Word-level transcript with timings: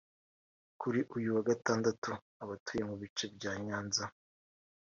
Kuri 0.79 0.99
uyu 1.15 1.29
wa 1.35 1.43
Gatatu 1.49 2.11
abatuye 2.43 2.83
mu 2.89 2.95
bice 3.01 3.25
bya 3.35 3.53
Nyanza 3.65 4.03